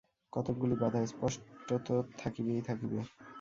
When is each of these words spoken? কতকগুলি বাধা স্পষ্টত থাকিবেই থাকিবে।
কতকগুলি 0.33 0.75
বাধা 0.81 0.99
স্পষ্টত 1.05 1.87
থাকিবেই 2.17 2.61
থাকিবে। 2.67 2.99